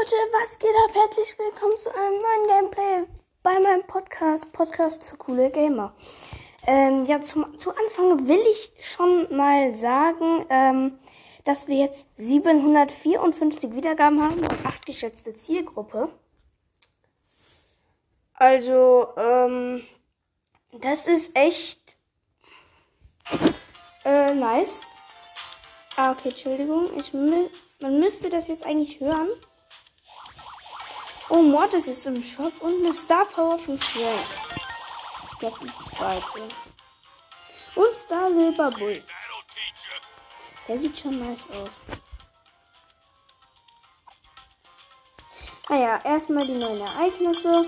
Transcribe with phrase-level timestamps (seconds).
[0.00, 0.94] Leute, was geht ab?
[0.94, 3.06] Herzlich willkommen zu einem neuen Gameplay
[3.42, 5.94] bei meinem Podcast, Podcast für coole Gamer.
[6.66, 10.98] Ähm, ja, zum, zu Anfang will ich schon mal sagen, ähm,
[11.44, 16.08] dass wir jetzt 754 Wiedergaben haben und 8 geschätzte Zielgruppe.
[18.32, 19.82] Also, ähm,
[20.72, 21.98] das ist echt
[24.06, 24.80] äh, nice.
[25.96, 26.88] Ah, okay, Entschuldigung.
[26.96, 29.28] Ich, man müsste das jetzt eigentlich hören.
[31.32, 34.26] Oh, Mortis ist im Shop und eine Star Power von Frank.
[35.30, 36.48] Ich glaube, die zweite.
[37.76, 39.00] Und Star Silber Bull.
[40.66, 41.80] Der sieht schon nice aus.
[45.68, 47.64] Naja, erstmal die neuen Ereignisse.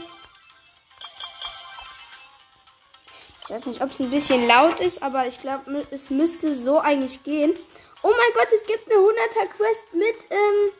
[3.45, 6.81] Ich weiß nicht, ob es ein bisschen laut ist, aber ich glaube, es müsste so
[6.81, 7.55] eigentlich gehen.
[8.03, 10.73] Oh mein Gott, es gibt eine 100er Quest mit ähm,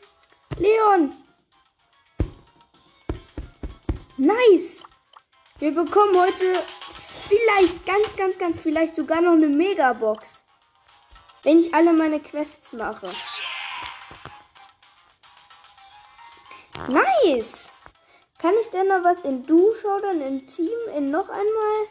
[0.57, 1.22] Leon.
[4.23, 4.85] Nice.
[5.59, 6.55] Wir bekommen heute
[7.27, 10.41] vielleicht, ganz, ganz, ganz vielleicht sogar noch eine Megabox.
[11.41, 13.09] Wenn ich alle meine Quests mache.
[16.87, 17.73] Nice.
[18.37, 21.87] Kann ich denn noch was in Duo dann in Team, in noch einmal?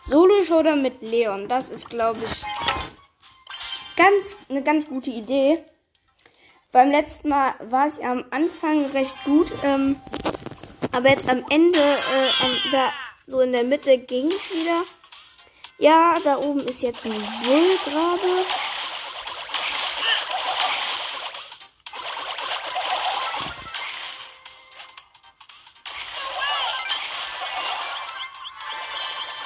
[0.00, 1.48] Solo-Showdown mit Leon.
[1.48, 2.44] Das ist, glaube ich,
[3.96, 5.64] ganz, eine ganz gute Idee.
[6.72, 10.00] Beim letzten Mal war es ja am Anfang recht gut, ähm,
[10.90, 12.92] aber jetzt am Ende, äh, da
[13.26, 14.84] so in der Mitte ging es wieder.
[15.78, 18.46] Ja, da oben ist jetzt ein Bull gerade.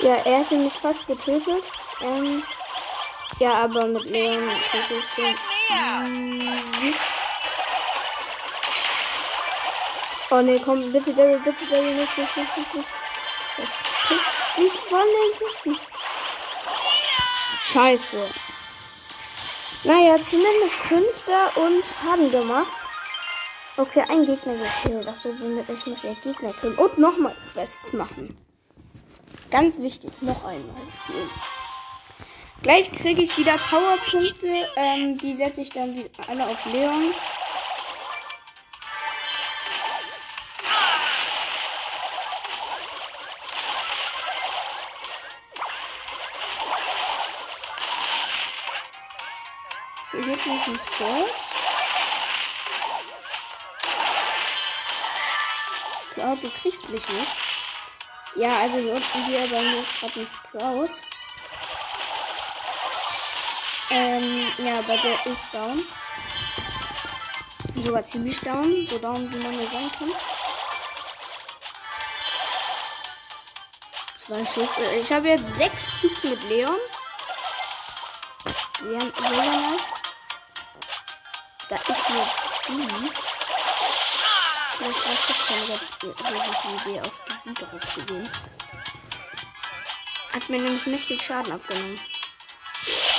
[0.00, 1.64] Ja, er hätte mich fast getötet.
[2.00, 2.42] Ähm,
[3.38, 4.42] ja, aber mit Leon
[6.08, 6.94] mhm.
[10.30, 12.88] Oh ne, komm, bitte Daryl, bitte Daryl, nicht, nicht, nicht, nicht, nicht.
[14.08, 15.78] Piss nicht von den Kisten.
[17.60, 18.18] Scheiße.
[19.84, 22.72] Naja, zumindest Fünfter und Schaden gemacht.
[23.76, 25.06] Okay, ein Gegner gekillt.
[25.06, 26.76] Achso, ich muss ja Gegner killen.
[26.76, 28.36] Und nochmal Quest machen.
[29.50, 30.74] Ganz wichtig, noch einmal
[31.04, 31.30] spielen.
[32.62, 34.68] Gleich kriege ich wieder Powerpunkte.
[34.76, 37.14] Ähm, die setze ich dann wieder alle auf Leon.
[50.98, 51.26] Hier.
[56.02, 57.36] Ich glaube, du kriegst mich nicht.
[58.36, 61.15] Ja, also hier unten hier bei mir ist gerade ein Sprout.
[63.90, 65.82] Ähm, ja, aber der ist down.
[67.82, 68.86] Sogar ziemlich down.
[68.88, 70.10] So down, wie man nur sein kann.
[74.16, 74.70] Zwei Schuss.
[74.78, 76.76] Äh, ich habe jetzt sechs Cubes mit Leon.
[78.80, 79.92] Sehr, sehr nice.
[81.68, 82.26] Da ist eine
[82.66, 83.10] Biene.
[84.76, 88.30] Vielleicht weiß ich keine Idee, auf die Biene drauf zu gehen.
[90.32, 91.98] Hat mir nämlich mächtig Schaden abgenommen.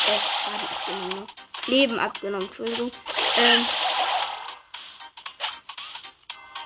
[0.08, 1.28] Äh, abgenommen.
[1.68, 2.92] Leben abgenommen, Entschuldigung.
[3.38, 3.66] Ähm.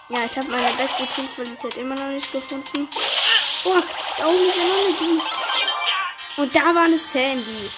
[0.09, 2.88] Ja, ich habe meine beste Teamqualität immer noch nicht gefunden.
[3.63, 3.81] Oh,
[4.18, 5.22] da oben ist ja noch eine Biene.
[6.38, 7.69] Und da war eine Sandy.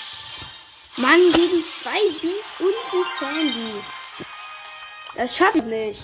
[0.98, 3.84] Mann, gegen zwei Bees und eine Sandy.
[5.16, 6.04] Das schaffe ich nicht.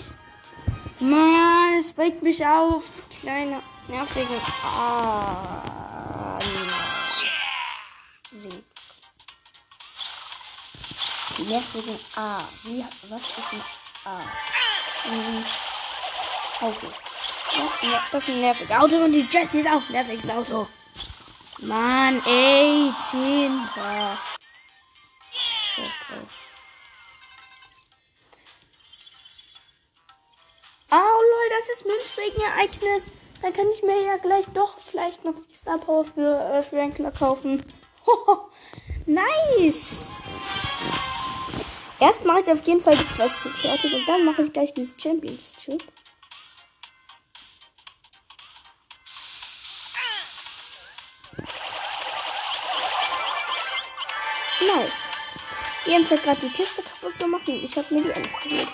[1.00, 2.84] Mann, es regt mich auf.
[3.20, 4.40] Kleine, nervige.
[4.62, 6.38] Ah,
[11.44, 12.40] Nervigen A.
[12.64, 13.62] Wie, was ist ein
[14.04, 14.20] A?
[15.08, 15.44] Mhm.
[16.60, 16.86] Auto.
[17.82, 20.66] Ja, das ist ein nerviges Auto und die Jessie ist auch ein nerviges Auto.
[21.58, 24.18] Mann, ey, Zehnter.
[25.30, 26.28] Scheiß drauf.
[30.92, 33.12] Oh lol, das ist Münzregen-Ereignis.
[33.42, 37.10] Dann kann ich mir ja gleich doch vielleicht noch die Star Power für äh, Frankler
[37.10, 37.64] kaufen.
[39.06, 40.10] nice!
[42.00, 44.94] Erst mache ich auf jeden Fall die Quest fertig und dann mache ich gleich dieses
[44.96, 45.84] Championship.
[54.60, 55.02] Nice.
[55.84, 58.68] Die haben hat gerade die Kiste kaputt gemacht und ich habe mir die Ems geholt.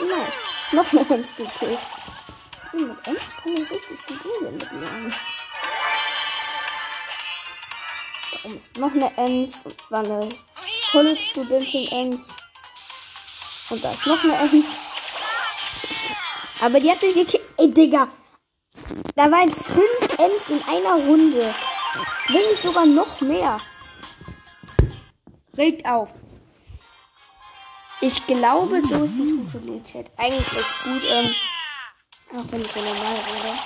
[0.00, 0.72] Nice.
[0.72, 1.78] Noch eine Ems gekillt.
[2.78, 5.12] Oh, mit Ems man richtig gut umgehen mit Leon.
[8.30, 9.62] Da oben ist noch eine Ems.
[9.64, 10.28] Und zwar eine
[10.92, 12.34] College-Studentin Ems.
[13.70, 14.66] Und da ist noch eine Ems.
[16.60, 17.42] Aber die hat mich gekillt.
[17.56, 18.08] Ey, Digga.
[19.16, 21.54] Da waren fünf Ems in einer Runde.
[22.28, 23.60] Wenn nicht sogar noch mehr.
[25.56, 26.14] Regt auf.
[28.00, 31.02] Ich glaube, so ist die Funktionalität eigentlich recht gut.
[31.10, 31.34] Ähm,
[32.32, 33.58] auch wenn ich so normal rede.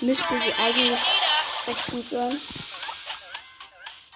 [0.00, 1.00] Müsste sie eigentlich
[1.66, 2.40] recht gut sein.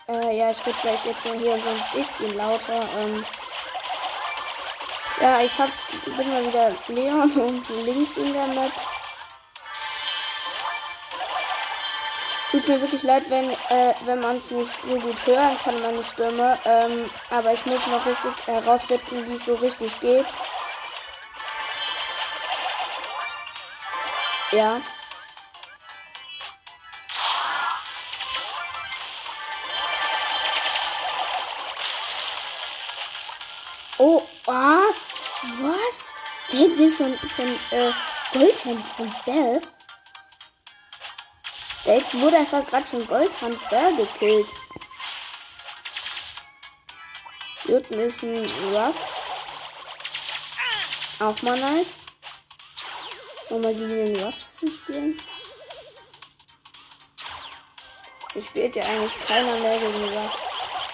[0.08, 2.82] Äh, ja, ich rede vielleicht jetzt so hier so ein bisschen lauter.
[2.98, 3.24] Ähm,
[5.20, 5.68] ja, ich hab,
[6.16, 8.72] bin mal wieder Leon und links in der Map.
[12.50, 16.04] Tut mir wirklich leid, wenn, äh, wenn man es nicht so gut hören kann, meine
[16.04, 16.58] Stimme.
[16.64, 20.26] Ähm, aber ich muss noch richtig herausfinden, wie es so richtig geht.
[24.52, 24.82] Ja.
[33.96, 34.82] Oh, ah,
[35.60, 36.14] was?
[36.50, 37.92] Der hinten ist von, von äh,
[38.34, 39.62] Goldhand von Bell.
[41.86, 44.48] Der wurde einfach gerade schon Goldhand Bell gekillt.
[47.64, 49.30] Hier unten ist ein Ruffs.
[51.20, 52.01] Auch mal nice.
[53.52, 55.20] Um mal gegen den Ruffs zu spielen.
[58.32, 60.42] Hier spielt ja eigentlich keiner mehr gegen Ruffs.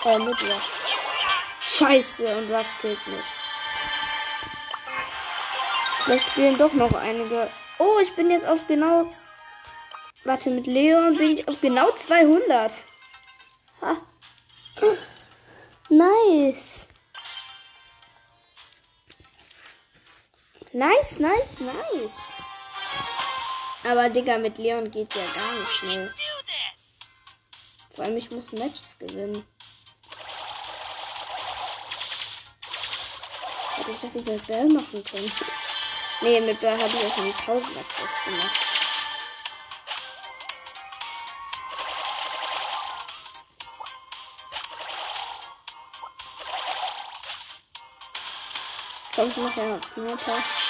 [0.05, 0.73] Äh, mit Ruffs.
[1.69, 3.25] Scheiße, und Ruffs killt mich.
[6.03, 7.49] Vielleicht spielen doch noch einige.
[7.79, 9.13] Oh, ich bin jetzt auf genau.
[10.25, 12.73] Warte, mit Leon bin ich auf genau 200.
[13.83, 13.97] Ha.
[15.91, 16.89] Nice.
[20.73, 22.33] Nice, nice, nice.
[23.85, 26.15] Aber Digga, mit Leon geht ja gar nicht schnell.
[27.95, 29.45] Vor allem, ich muss Matches gewinnen.
[33.77, 35.33] Hätte ich das nicht mit Bell machen können.
[36.21, 38.69] Nee, mit Bell habe ich auch einen Tausender Quest gemacht.
[49.15, 50.68] Komm, ich mache ja auf Sniper.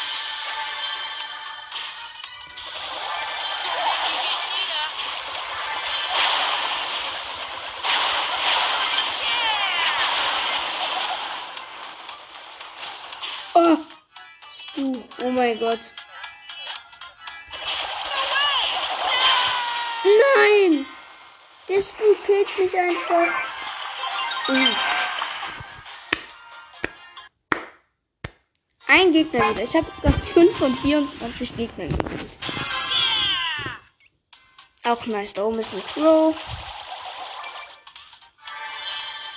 [15.38, 15.94] Mein Gott.
[20.04, 20.86] Nein!
[21.68, 23.32] Der Stu killt mich einfach.
[28.88, 29.62] Ein Gegner wieder.
[29.62, 32.38] Ich habe jetzt gerade 5 von 24 Gegnern gekillt.
[34.82, 35.34] Auch nice.
[35.34, 36.34] Da oben ist ein Crow.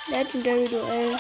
[0.08, 1.20] Legendary Duell.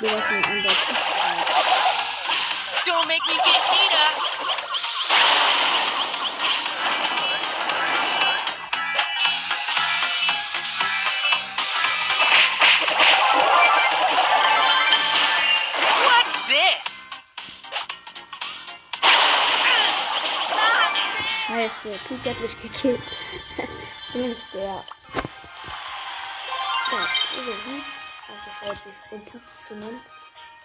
[0.00, 0.72] Wir lassen ihn an der
[2.86, 4.06] Don't make me get Nita.
[16.04, 16.86] What's this?
[21.44, 23.16] Scheiße, Pete hat mich gekillt.
[24.10, 24.84] Zumindest der.
[26.92, 27.04] Ja,
[27.44, 28.07] so wie es
[28.60, 30.00] angeschaut sich unten zu nennen.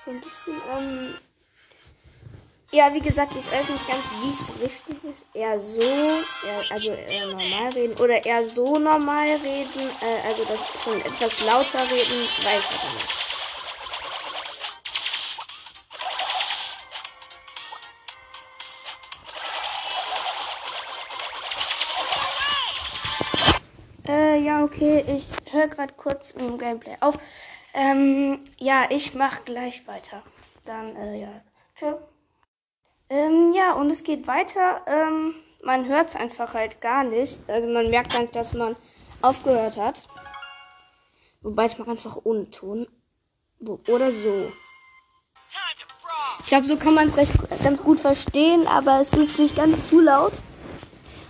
[0.06, 1.16] So ein bisschen, ähm.
[2.72, 5.26] Ja, wie gesagt, ich weiß nicht ganz, wie es richtig ist.
[5.34, 9.92] Eher so, eher, also eher normal reden oder eher so normal reden.
[10.02, 13.24] Äh, also das schon etwas lauter reden, weiß ich nicht.
[24.08, 27.20] Äh, ja, okay, ich höre gerade kurz im Gameplay auf.
[27.74, 30.22] Ähm, ja, ich mach gleich weiter.
[30.66, 31.42] Dann, äh, ja.
[31.76, 31.94] Tschö.
[33.10, 34.82] Ähm, ja, und es geht weiter.
[34.86, 37.40] Ähm, man hört es einfach halt gar nicht.
[37.48, 38.76] Also man merkt gar nicht, dass man
[39.22, 40.08] aufgehört hat.
[41.42, 42.88] Wobei ich mache einfach ohne Ton.
[43.88, 44.52] Oder so.
[44.52, 49.88] To glaube, so kann man es recht ganz gut verstehen, aber es ist nicht ganz
[49.90, 50.34] zu laut.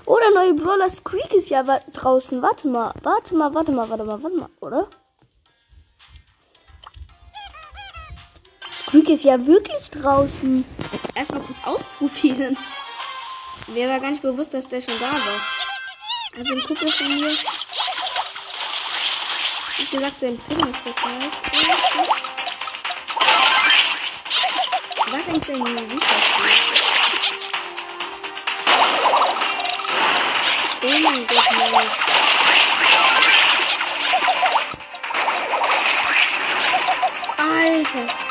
[0.06, 2.42] Oh, der neue Brawler Squeak ist ja wa- draußen.
[2.42, 4.88] Warte mal, warte mal, warte mal, warte mal, warte mal, oder?
[8.94, 10.64] Squeak ist ja wirklich draußen.
[11.16, 12.56] Erstmal kurz ausprobieren.
[13.66, 15.42] Mir war gar nicht bewusst, dass der schon da war.
[16.38, 17.36] Also ein Kumpel von mir.
[19.78, 20.94] Wie gesagt, sein Film ist nice.
[25.10, 26.04] Was eigentlich sein Musik
[30.84, 31.98] Oh mein Gott, nice.
[37.40, 38.23] Alter.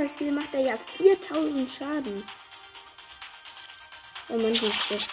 [0.00, 2.24] Zauberstil macht er ja 4000 Schaden.
[4.30, 5.10] Oh man, wie schlecht.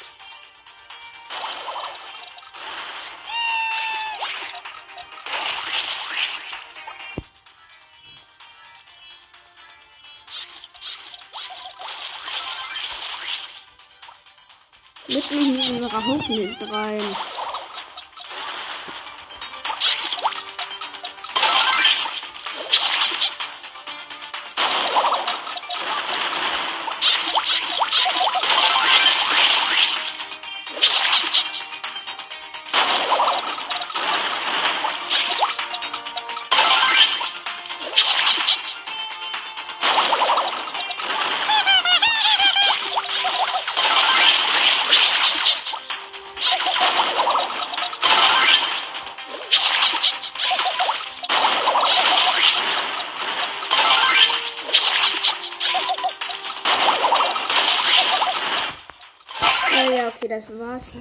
[15.09, 17.36] Mitten in unserer Haufen rein.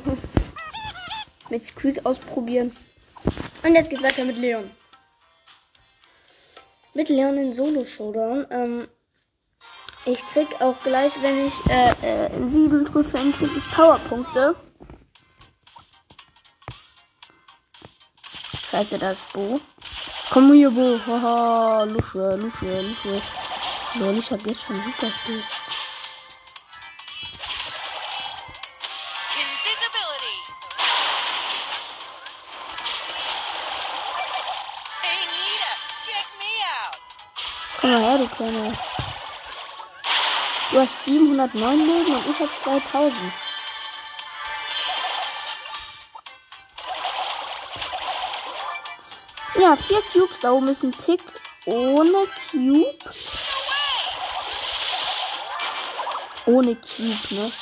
[1.50, 2.74] mit Squeak ausprobieren.
[3.64, 4.70] Und jetzt geht's weiter mit Leon.
[6.94, 8.46] Mit Leon in Solo Showdown.
[8.50, 8.88] Ähm,
[10.04, 14.54] ich krieg auch gleich, wenn ich äh, äh, in sieben Trophäen krieg ich Powerpunkte.
[18.70, 19.60] Scheiße, da ist Bo.
[20.30, 20.98] Komm hier, Bo.
[21.06, 23.22] Haha, Lusche, Lusche, Lusche.
[23.98, 25.42] Lol, ich hab jetzt schon super Skill.
[37.86, 38.72] Komm mal her, du Kleine.
[40.72, 43.14] Du hast 709 Leben und ich hab 2000.
[49.60, 50.40] Ja, vier Cubes.
[50.40, 51.22] Da oben ist ein Tick
[51.64, 52.98] ohne Cube.
[56.46, 57.52] Ohne Cube, ne?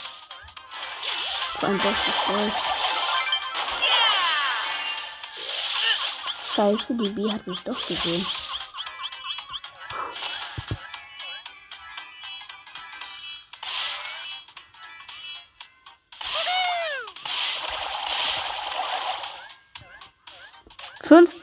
[1.59, 2.63] Vor ist falsch.
[6.55, 8.44] Scheiße, die B hat mich doch gesehen.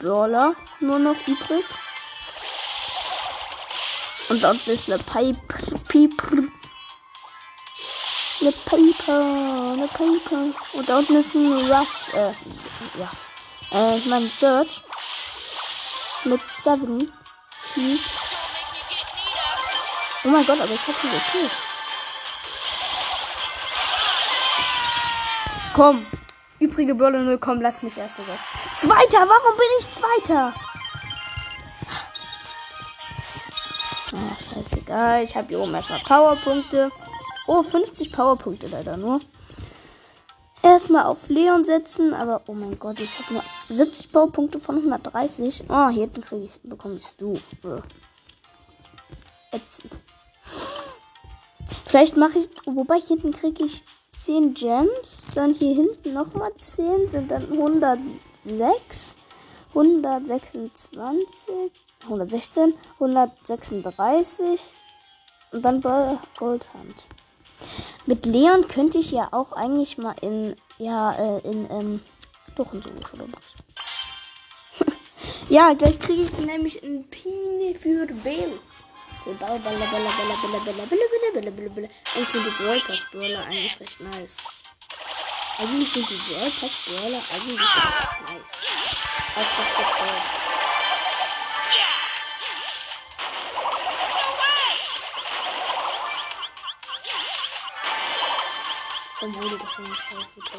[0.02, 1.64] Brawler nur noch übrig.
[4.28, 5.58] Und dort ist eine Piper.
[5.88, 6.38] Piper.
[8.40, 9.72] Eine Piper.
[9.72, 10.44] Eine Piper.
[10.72, 12.14] Und da unten ist ein Ruff.
[12.14, 12.32] Äh,
[12.98, 13.30] Ruff.
[13.72, 14.82] Äh, ich meine Search.
[16.24, 17.12] Mit Seven.
[17.72, 18.00] Cubes.
[18.32, 19.42] Don't make me get Nita.
[20.24, 21.52] Oh mein Gott, aber ich hab sie gekillt.
[25.74, 26.06] Komm.
[26.62, 28.38] Übrige Brawler 0, komm, lass mich erst weg.
[28.72, 30.54] Zweiter, warum bin ich Zweiter?
[34.12, 35.24] Ah, scheißegal.
[35.24, 36.92] Ich habe hier oben erstmal Powerpunkte.
[37.48, 39.20] Oh, 50 Powerpunkte leider nur.
[40.62, 45.64] Erstmal auf Leon setzen, aber oh mein Gott, ich habe nur 70 Powerpunkte von 130.
[45.68, 47.40] Oh, hier hinten krieg ich, bekomme ich du.
[47.64, 47.80] Äh.
[49.56, 49.94] Ätzend.
[51.86, 53.82] Vielleicht mache ich, wobei hier hinten kriege ich
[54.24, 59.16] 10 Gems, dann hier hinten nochmal 10, sind dann 106,
[59.70, 61.72] 126,
[62.04, 64.76] 116, 136
[65.50, 65.82] und dann
[66.38, 67.08] Goldhand.
[68.06, 72.00] Mit Leon könnte ich ja auch eigentlich mal in, ja, äh, in, ähm,
[72.54, 73.32] doch in was.
[75.48, 78.60] ja, gleich kriege ich nämlich ein Pini für Bell.
[79.24, 81.88] Bella, Bella, Bella, Bella, Bella, Bella, Bella, Bella, Bella, Bella, Bella.
[82.14, 84.36] Eigentlich sind die Brawl Pass Brawler eigentlich recht nice.
[85.58, 88.52] Eigentlich sind die Brawl Pass Brawler eigentlich recht nice.
[89.36, 90.22] Auch das gefällt.
[99.20, 100.50] Obwohl die doch nicht sind.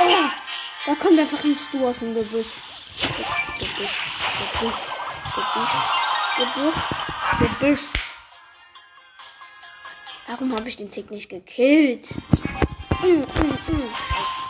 [0.00, 0.30] Oh,
[0.86, 2.46] da kommt einfach ein Stu aus dem Gebüsch.
[3.58, 3.98] Gebüsch,
[4.38, 4.93] Gebüsch,
[5.34, 5.76] Gebüsch,
[6.36, 6.80] Gebüsch,
[7.40, 7.84] Gebüsch.
[10.28, 12.08] Warum habe ich den Tick nicht gekillt?
[13.02, 13.94] Mm, mm, mm.
[14.08, 14.42] Scheiße.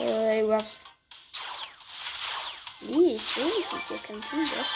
[0.00, 0.84] Äh, Ruffs.
[2.80, 4.44] Nee, ich will nicht mit dir kämpfen.
[4.44, 4.66] Doch.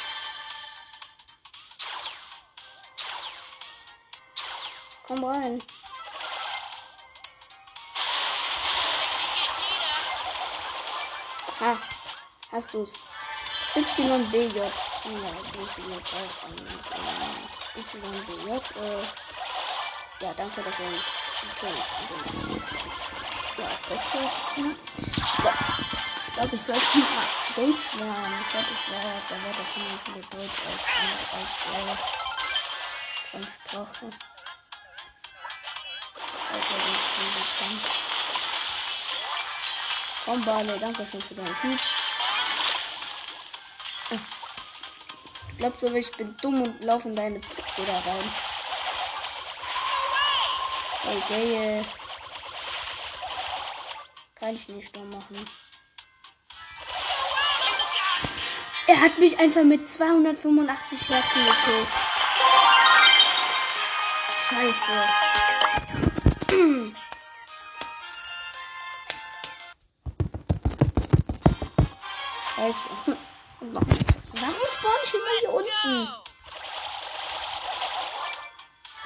[5.03, 5.61] Komm rein.
[11.65, 11.79] Ah,
[12.51, 12.95] hast du's.
[13.77, 14.59] YBJ.
[14.59, 14.67] Ja.
[17.77, 18.51] YBJ.
[18.51, 19.03] Äh,
[20.21, 21.03] ja, danke, dass er mich
[21.53, 21.73] okay,
[23.59, 24.19] Ja, beste.
[24.19, 24.71] Ja.
[26.27, 28.41] Ich glaube, ich sollte mal Deutsch lernen.
[28.41, 30.85] Ich glaube, ich wäre der Wort auf jeden Fall Deutsch als,
[31.39, 31.97] als, äh,
[33.31, 34.07] Fremdsprache.
[36.51, 38.02] Also, ich kann.
[40.25, 41.81] Komm, Barley, danke schön für deinen Typ.
[45.51, 48.31] Ich glaube so, ich bin dumm und laufe in deine Pfütze da rein.
[51.05, 51.83] Okay.
[54.37, 55.45] Kein Schneesturm machen.
[58.87, 61.89] Er hat mich einfach mit 285 Herzen gekillt.
[64.49, 64.93] Scheiße.
[72.73, 72.89] Scheiße.
[73.61, 74.41] Und noch Scheiße.
[74.41, 76.09] Warum spawn ich immer hier unten?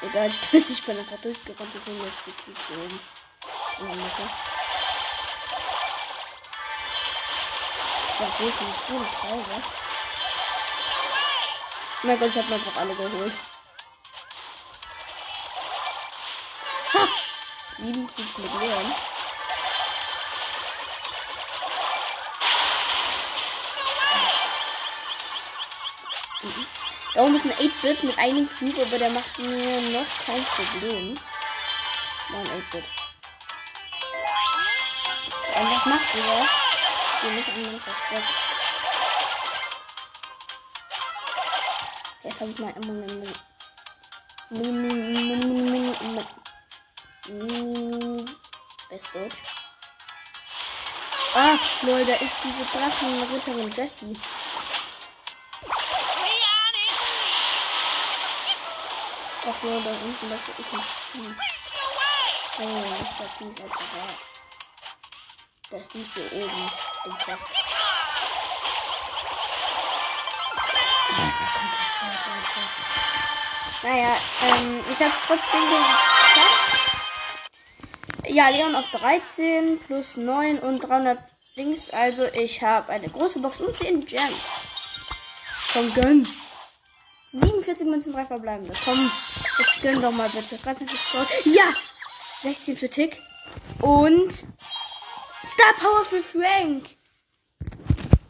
[0.03, 3.01] Egal, ich bin, ich bin einfach durchgerannt und bin jetzt gekriegt hier oben.
[3.81, 4.23] In der Mitte.
[8.19, 9.77] Ja, gut, ich bin frei, was?
[12.03, 13.33] Oh mein Gott, ich hab mir einfach alle geholt.
[16.95, 17.09] Ha!
[17.79, 18.95] Sieben Cubes mit Leon.
[27.17, 31.19] Da oben ist ein 8-Bit mit einem Cube, aber der macht mir noch kein Problem.
[32.29, 32.85] Ein 8-Bit.
[35.59, 36.47] Und was machst du da?
[37.17, 38.23] Ich will mich an den versteckt.
[42.23, 43.33] Jetzt habe ich mal immer eine
[48.91, 49.43] Bestdeutsch.
[51.35, 54.17] Ah, lol, da ist diese Drachenritterin Jessie.
[59.49, 60.81] Ach ja, da unten, das ist ein
[61.25, 61.35] way.
[62.59, 62.65] Oh.
[63.39, 64.09] P ist einfach da.
[65.71, 66.71] Das ist nicht hier oben.
[67.05, 67.53] Im Kopf.
[71.17, 71.35] Das.
[73.85, 74.17] Naja,
[74.49, 76.97] ähm, ich habe trotzdem geschafft.
[78.29, 81.19] Ja, Leon auf 13 plus 9 und 300
[81.55, 81.91] Links.
[81.91, 84.51] Also ich habe eine große Box und 10 Gems.
[85.73, 86.27] Komm, gönn.
[87.67, 88.73] 47 Münzen, 3 verbleibende.
[88.85, 89.11] Komm,
[89.59, 90.57] jetzt gönn doch mal bitte.
[90.57, 91.27] 13 für Sprout.
[91.45, 91.65] Ja!
[92.43, 93.21] 16 für Tick.
[93.81, 94.33] Und
[95.41, 96.97] Star Power für Frank.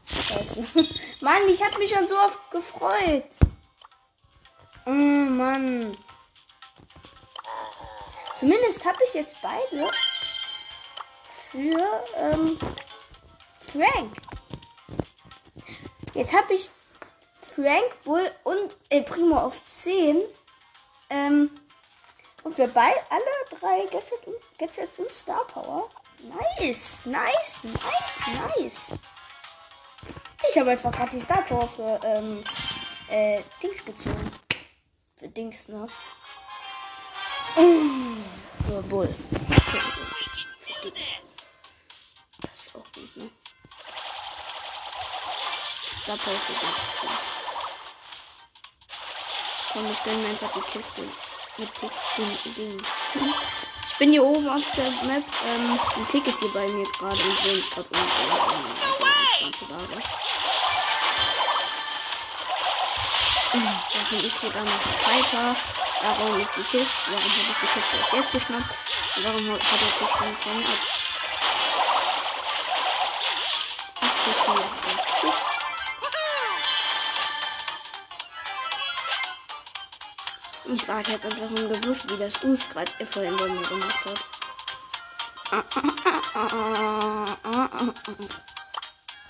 [0.07, 0.67] Scheiße.
[1.21, 3.27] Mann, ich hab mich schon so oft gefreut.
[4.87, 5.97] Oh Mann.
[8.35, 9.91] Zumindest habe ich jetzt beide
[11.51, 12.59] für ähm,
[13.61, 14.17] Frank.
[16.15, 16.71] Jetzt habe ich
[17.57, 20.21] Frank, Bull und El Primo auf 10.
[21.09, 21.51] Ähm,
[22.43, 25.89] und wir beide alle drei Gadget und, Gadgets und Star Power.
[26.59, 28.21] Nice, nice, nice,
[28.59, 28.95] nice.
[30.51, 32.45] Ich habe einfach gerade die Star Power für ähm,
[33.09, 34.31] äh, Dings gezogen.
[35.17, 35.89] Für Dings, ne?
[37.55, 39.09] Für Bull.
[39.09, 41.23] Für Dings.
[42.43, 43.31] Das ist auch gut, ne?
[46.03, 47.36] Star Power für Dings.
[49.77, 51.03] Komm, ich gönne mir einfach die Kiste
[51.59, 52.13] mit Ticks
[52.57, 52.97] Dings.
[53.87, 55.23] Ich bin hier oben auf der Map.
[55.47, 57.99] Ähm, ein Tick ist hier bei mir gerade und will mich gerade um.
[63.53, 63.69] Ähm.
[64.11, 65.55] Dann ist hier dann noch Piper.
[66.01, 67.11] Warum ist die Kiste?
[67.11, 68.75] Warum habe ich die Kiste erst jetzt geschnappt?
[69.17, 70.81] Und warum hat der Tick schon von mir ab?
[74.01, 74.57] 80 von
[80.77, 84.23] Ich warte jetzt einfach im Gebüsch, wie das Us gerade vorhin bei mir gemacht hat.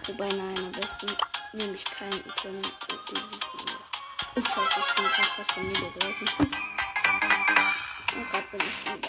[0.06, 1.06] Wobei, nein, am besten
[1.52, 2.60] nehme ich keinen Item.
[4.34, 6.28] Oh, scheiße, ich bin fast fast von mir gelaufen.
[8.16, 9.00] Und gerade bin ich schon.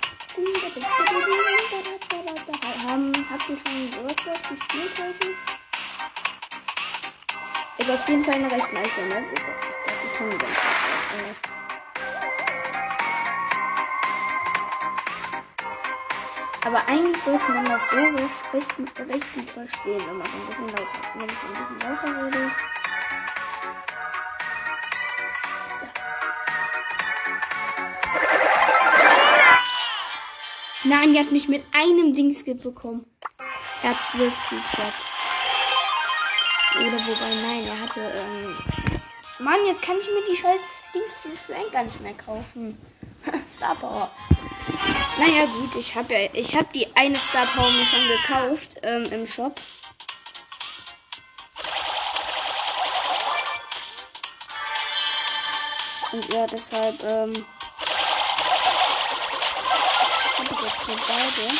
[2.87, 5.27] Haben habt ihr schon Workshop gespielt heute?
[7.79, 9.25] Ist auf jeden Fall eine recht nice Map.
[9.87, 11.66] Das ist schon ganz äh.
[16.67, 20.85] Aber eigentlich sollte man das so recht gut verstehen, wenn man so ein bisschen lauter,
[21.15, 22.51] wenn ich ein bisschen lauter rede.
[30.83, 33.05] Nein, die hat mich mit einem Dingskip bekommen.
[33.81, 35.07] Er hat zwölf Cubes gehabt.
[36.79, 38.57] Oder wobei, nein, er hatte, ähm.
[39.39, 42.77] Mann, jetzt kann ich mir die scheiß Dings für Frank gar nicht mehr kaufen.
[43.47, 44.11] Star Power.
[45.17, 49.05] Naja, gut, ich habe ja, ich habe die eine Star Power mir schon gekauft, ähm,
[49.11, 49.59] im Shop.
[56.11, 57.45] Und ja, deshalb, ähm.
[60.43, 61.53] ich jetzt schon beide.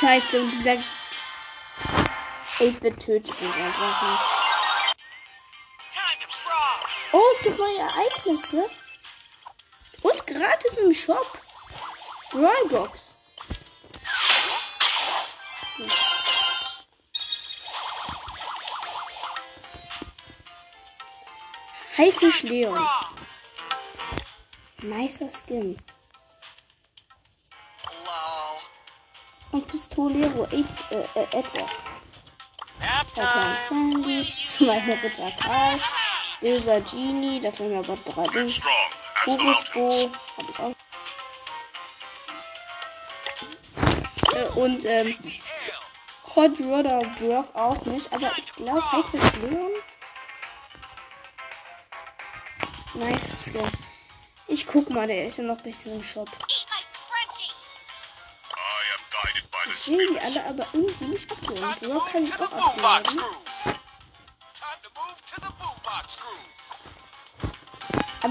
[0.00, 0.76] Scheiße, und dieser
[2.58, 4.31] 8-Bit tötet mich einfach nicht.
[7.12, 8.70] Oh, es gibt neue Ereignisse.
[10.02, 11.38] Und gratis im Shop.
[12.30, 13.16] Brawlbox.
[21.98, 22.88] Haifisch Leon.
[24.80, 25.76] Nicer Skin.
[29.50, 31.42] Und Pistolero 8, äh, äh,
[33.14, 33.58] time.
[33.68, 34.24] Sandy.
[34.24, 35.78] Schweine Ritter Karl.
[36.42, 37.40] Böser Genie.
[37.40, 38.56] Da fehlen mir aber drei Dings.
[38.56, 38.72] Strong.
[39.24, 40.10] Horus Bo.
[40.36, 40.72] Hab ich auch.
[44.34, 45.16] Äh, und, ähm,
[46.34, 48.12] Hot Rodder Brock auch nicht.
[48.12, 49.70] Aber ich glaube, Haifisch Leon.
[52.94, 53.62] Nice Skin.
[54.48, 56.28] Ich guck mal, der ist ja noch ein bisschen im Shop.
[59.74, 61.74] Ich will die alle aber irgendwie nicht abholen.
[61.80, 63.24] Brock kann ich auch abholen.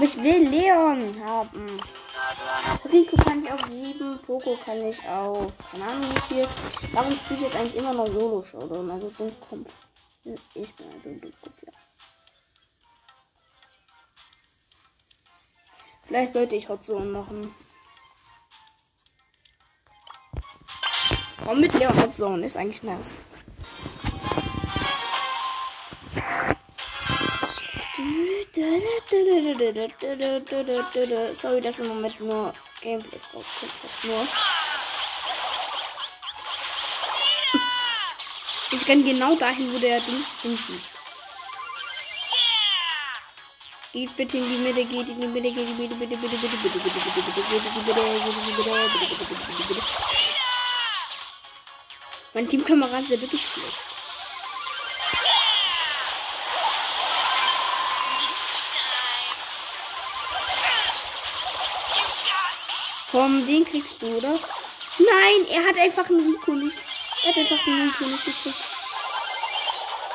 [0.02, 1.80] Aber ich will Leon haben.
[2.92, 6.44] Rico kann ich auf 7, Poco kann ich auf, keine Ahnung wie.
[6.92, 8.90] Warum spiele ich jetzt eigentlich immer noch Solo-Showdown?
[8.90, 9.72] Also Dummkopf.
[10.54, 11.72] Ich bin also ein Dummkopf, ja.
[16.08, 17.54] Vielleicht sollte ich Hot Zone machen.
[21.44, 23.14] Komm mit Leon Hot Zone, ist eigentlich nice.
[31.32, 34.26] Sorry, dass im Moment nur Gameplays rauskommt, fast nur.
[38.70, 40.90] Ich renn genau dahin, wo der Dings hinschießt.
[43.92, 46.36] Geht bitte in die Mitte, geht in die Mitte, geht in die Mitte, bitte, bitte,
[46.36, 49.82] bitte, bitte, bitte, bitte, bitte, bitte, bitte, bitte, bitte, bitte, bitte, bitte, bitte, bitte, bitte.
[52.34, 53.91] Mein Teamkamerad ist ja wirklich schlecht.
[63.12, 64.38] Komm, den kriegst du, oder?
[64.98, 66.78] Nein, er hat einfach einen Rico nicht.
[67.24, 68.56] Er hat einfach den Rico nicht gekriegt.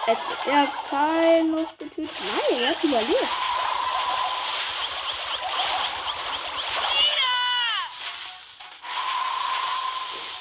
[0.08, 2.10] Jetzt wird der Karl noch getötet.
[2.50, 3.28] Nein, er hat überlebt.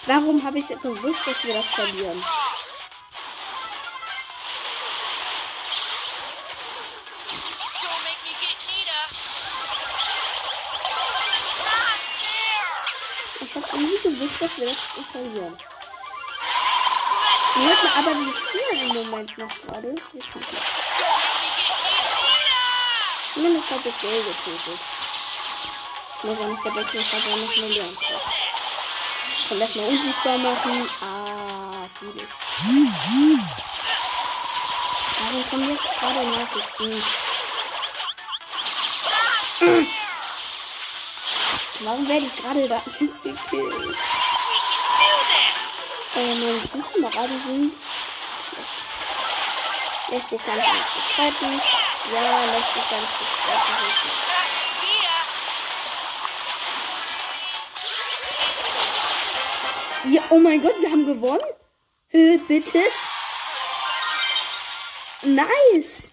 [0.07, 2.25] Warum habe ich gewusst, dass wir das verlieren?
[14.57, 15.59] Dass wir das Spiel verlieren.
[17.57, 19.95] Wir hatten aber die Spieler im Moment noch gerade.
[20.12, 20.62] Jetzt nicht mehr.
[23.35, 24.81] Zumindest hat das Geld getötet.
[26.19, 28.29] Ich muss auch nicht verdecken, ich habe auch eine Lernkraft.
[29.38, 30.88] Ich kann das mal unsichtbar machen.
[31.03, 32.31] Ah, vieles.
[35.19, 37.03] Warum kommen jetzt gerade Nachrichten?
[41.81, 43.97] Warum werde ich gerade da jetzt gekillt?
[46.16, 47.72] Äh, meine Teamkameraden sind
[48.48, 48.72] schlecht.
[50.09, 51.61] Lässt sich gar nicht bestreiten.
[52.11, 53.74] Ja, lässt sich nicht bestreiten.
[54.02, 54.26] so.
[60.09, 61.44] Ja, oh mein Gott, wir haben gewonnen?
[62.12, 62.83] Äh, bitte?
[65.22, 66.12] Nice.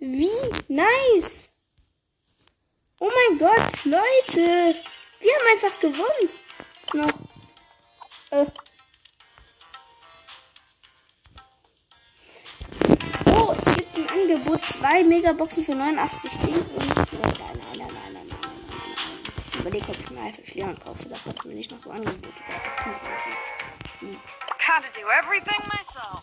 [0.00, 0.30] Wie
[0.68, 1.50] nice.
[2.98, 4.74] Oh mein Gott, Leute.
[5.24, 6.28] Wir haben einfach gewonnen.
[6.92, 7.08] Noch.
[8.30, 8.46] Äh.
[13.34, 16.94] Oh, es gibt im Angebot zwei Megaboxen für 89 Dings und.
[16.94, 18.38] Nein, nein, nein, nein, nein, nein, nein.
[19.48, 21.08] Ich überlege, ob ich mir einfach Leon kaufe.
[21.08, 22.20] Da kommt mir nicht noch so Angebote.
[22.20, 24.00] Das zieht mir jetzt.
[24.00, 24.20] Hm.
[24.58, 26.22] Gotta do everything myself.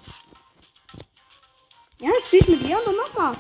[1.97, 3.35] Ja, das spiele ich mit Leon und nochmal.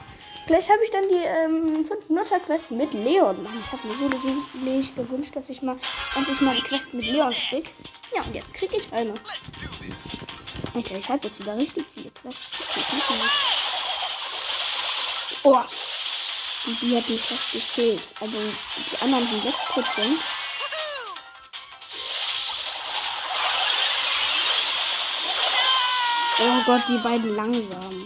[0.51, 3.41] Gleich habe ich dann die ähm, 5 Nutter Quest mit Leon.
[3.41, 5.77] Mann, ich habe mir so sehnlich gewünscht, dass ich mal
[6.13, 7.69] endlich mal eine Quest mit Leon krieg.
[8.13, 9.13] Ja, und jetzt krieg ich eine.
[10.75, 12.47] Alter, ich habe jetzt wieder richtig viele Quests.
[15.43, 15.55] Oh.
[15.55, 18.09] Und die hat mich fast gefehlt.
[18.19, 18.35] Also
[18.91, 19.51] die anderen sind 6%.
[26.41, 28.05] Oh Gott, die beiden langsam.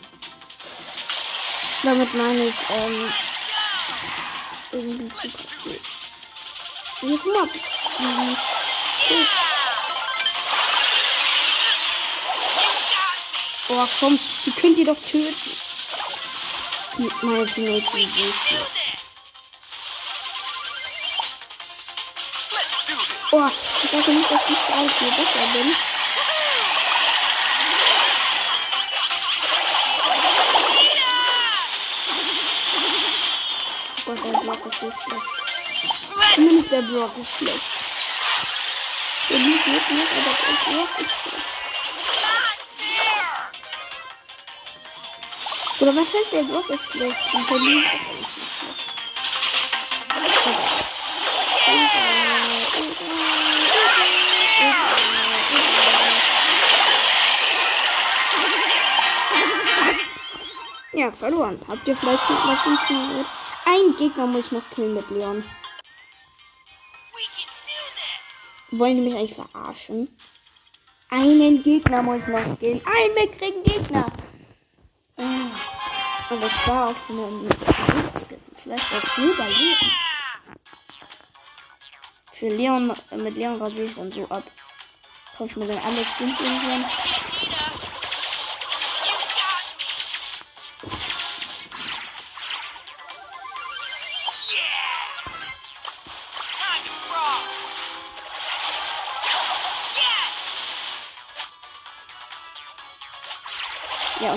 [1.85, 3.13] Damit meine ich, ähm,
[4.71, 5.79] irgendwie super Skills.
[6.99, 7.49] Hier, guck mal.
[7.99, 8.37] Mhm.
[13.67, 15.51] Oh, komm, die könnt ihr doch töten.
[16.97, 18.85] Die, meine Teammates sind do this.
[23.31, 23.49] Oh,
[23.83, 25.75] ich sage nicht, dass ich gerade viel besser bin.
[34.07, 36.33] Oh Gott, der Block ist so schlecht.
[36.33, 37.73] Zumindest der Block ist schlecht.
[39.29, 41.45] Der Block geht nicht, aber der Block ist schlecht.
[45.79, 47.33] Oder was heißt der Block ist schlecht?
[47.33, 47.88] Und der ist auch nicht
[50.41, 50.85] schlecht.
[60.93, 61.59] Ja, verloren.
[61.67, 63.27] Habt ihr vielleicht schon was gehört?
[63.65, 65.43] Ein Gegner muss ich noch killen mit Leon.
[68.71, 70.15] Wollen die mich eigentlich verarschen?
[71.10, 72.82] Einen Gegner muss ich noch killen.
[72.86, 74.06] Ein mickrigen Gegner.
[75.17, 76.34] Ah.
[76.34, 77.49] Und das war auch eine
[77.95, 78.28] Nichts.
[78.56, 79.91] Vielleicht bei Leon.
[82.32, 84.43] Für Leon, mit Leon rasiere ich dann so ab.
[85.38, 86.86] Kaufe ich mir dann alle Skins irgendwann.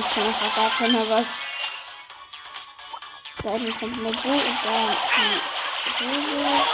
[0.08, 1.26] Uns kann einfach gar keiner was.
[3.42, 6.64] Da unten kommt eine Bo und da die Rose.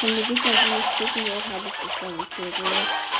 [0.00, 3.13] Von der Gegner, die ich drücken werde, habe ich das schon gekillt,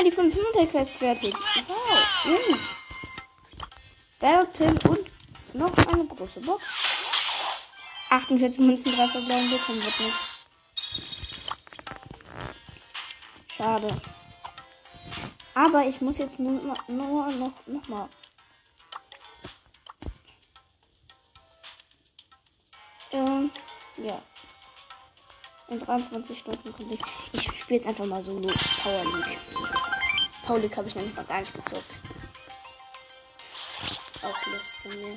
[0.00, 1.34] Erstmal die 500 Quest fertig.
[1.66, 2.24] Wow.
[2.24, 2.56] Uh.
[4.18, 6.64] Battle Pin und noch eine große Box.
[8.08, 10.28] 48 Münzen, 3 verbleibende, kommen wird nichts.
[13.48, 14.00] Schade.
[15.54, 18.08] Aber ich muss jetzt nur, noch- nur noch, noch mal.
[23.12, 23.50] Ähm,
[23.98, 24.22] ja.
[25.68, 27.08] In 23 Stunden kommt nichts.
[27.32, 28.50] Ich spiele jetzt einfach mal solo
[28.82, 29.38] Power League.
[30.58, 31.96] League habe ich nämlich noch gar nicht gezockt.
[34.22, 35.16] Auch Lust von mir.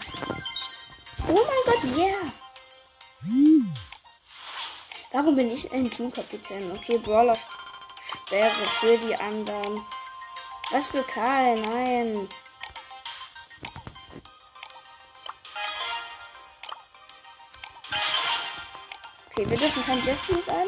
[1.28, 2.32] Oh mein Gott, yeah!
[5.12, 6.72] Warum bin ich ein Teamkapitän?
[6.72, 7.54] Okay, Brawler Sp-
[8.13, 9.86] Sperre für die anderen.
[10.72, 11.60] Was für Karl?
[11.60, 12.28] Nein.
[19.32, 20.67] Okay, wir dürfen kein Jesse mit ein.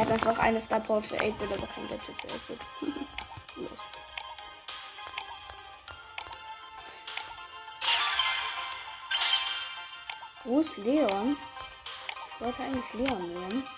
[0.00, 2.60] Er hat einfach eine Star Power für 8-Bit, aber kein Gadget für 8-Bit.
[3.56, 3.90] Mist.
[10.44, 11.36] Wo ist Leon?
[12.30, 13.68] Ich wollte eigentlich Leon nehmen.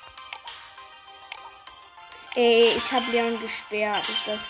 [2.37, 4.09] Ey, ich habe Leon gesperrt.
[4.09, 4.47] Ist das.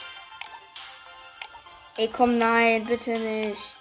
[1.97, 3.77] Ey, komm, nein, bitte nicht.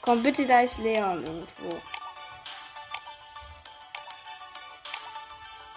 [0.00, 1.82] Komm, bitte, da ist Leon irgendwo.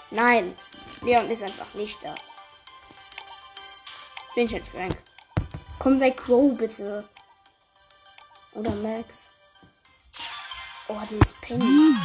[0.10, 0.56] Nein,
[1.02, 2.16] Leon ist einfach nicht da.
[4.36, 4.96] Bin ich jetzt Frank?
[5.80, 7.08] Komm, sei Crow bitte.
[8.54, 9.24] Oder Max.
[10.88, 11.96] Oh, die ist Penny.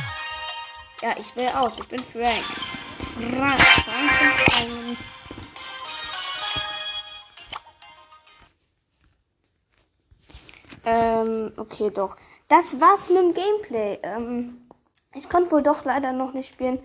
[1.01, 1.79] Ja, ich wähle aus.
[1.79, 2.45] Ich bin Frank.
[2.99, 3.61] Frank.
[3.61, 4.97] Frank rein.
[10.85, 12.17] Ähm, okay, doch.
[12.49, 13.99] Das war's mit dem Gameplay.
[14.03, 14.69] Ähm,
[15.15, 16.85] ich konnte wohl doch leider noch nicht spielen.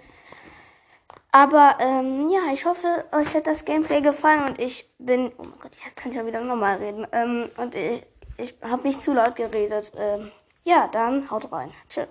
[1.38, 5.32] Aber ähm, ja, ich hoffe, euch hat das Gameplay gefallen und ich bin.
[5.38, 7.06] Oh mein Gott, jetzt kann ich ja wieder nochmal reden.
[7.12, 8.02] Ähm, und ich,
[8.38, 9.92] ich habe nicht zu laut geredet.
[9.96, 10.32] Ähm,
[10.64, 11.70] ja, dann haut rein.
[11.90, 12.08] Tschüss.